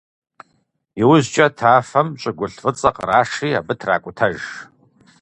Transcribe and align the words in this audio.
ИужькӀэ 1.01 1.47
тафэм 1.57 2.07
щӀыгулъ 2.21 2.55
фӀыцӀэ 2.61 2.89
кърашри 2.95 3.49
абы 3.59 3.73
тракӀутэж. 3.79 4.37